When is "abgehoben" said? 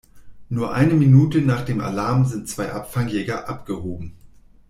3.47-4.15